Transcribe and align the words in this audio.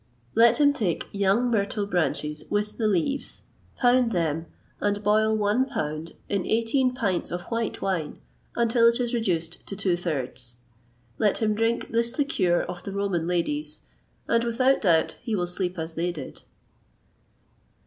Let 0.33 0.59
him 0.59 0.73
take 0.73 1.07
young 1.11 1.51
myrtle 1.51 1.85
branches 1.85 2.43
with 2.49 2.79
the 2.79 2.87
leaves, 2.87 3.43
pound 3.77 4.11
them, 4.13 4.47
and 4.79 5.03
boil 5.03 5.37
one 5.37 5.65
pound 5.65 6.13
in 6.27 6.43
eighteen 6.43 6.95
pints 6.95 7.29
of 7.29 7.43
white 7.51 7.83
wine, 7.83 8.17
until 8.55 8.87
it 8.89 8.99
is 8.99 9.13
reduced 9.13 9.63
to 9.67 9.75
two 9.75 9.95
thirds.[XXVIII 9.95 11.17
157] 11.17 11.17
Let 11.19 11.37
him 11.37 11.53
drink 11.53 11.91
this 11.91 12.17
liqueur 12.17 12.61
of 12.61 12.81
the 12.81 12.93
Roman 12.93 13.27
ladies, 13.27 13.81
and, 14.27 14.43
without 14.43 14.81
doubt, 14.81 15.17
he 15.21 15.35
will 15.35 15.45
sleep 15.45 15.77
as 15.77 15.93
they 15.93 16.11
did. 16.11 16.41